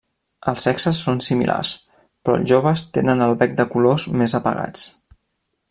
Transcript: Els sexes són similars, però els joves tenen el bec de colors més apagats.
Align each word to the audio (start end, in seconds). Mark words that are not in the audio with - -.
Els 0.51 0.63
sexes 0.67 1.01
són 1.07 1.19
similars, 1.25 1.73
però 2.23 2.39
els 2.39 2.49
joves 2.53 2.85
tenen 2.97 3.23
el 3.27 3.37
bec 3.43 3.55
de 3.61 3.67
colors 3.75 4.09
més 4.23 4.35
apagats. 4.41 4.89